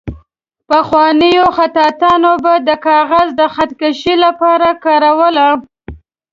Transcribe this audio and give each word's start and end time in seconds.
پخوانیو 0.69 1.45
خطاطانو 1.57 2.31
به 2.43 2.53
د 2.67 2.69
کاغذ 2.87 3.27
د 3.39 3.41
خط 3.53 3.71
کشۍ 3.79 4.15
لپاره 4.25 4.67
کاروله. 4.85 5.47